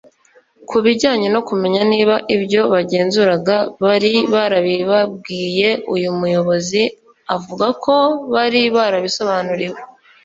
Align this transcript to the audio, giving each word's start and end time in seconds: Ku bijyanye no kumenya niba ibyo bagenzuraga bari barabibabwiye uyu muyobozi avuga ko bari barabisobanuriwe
Ku 0.69 0.77
bijyanye 0.85 1.27
no 1.35 1.41
kumenya 1.47 1.81
niba 1.91 2.15
ibyo 2.35 2.61
bagenzuraga 2.73 3.55
bari 3.83 4.13
barabibabwiye 4.33 5.69
uyu 5.93 6.09
muyobozi 6.19 6.81
avuga 7.35 7.67
ko 7.83 7.95
bari 8.33 8.61
barabisobanuriwe 8.75 9.79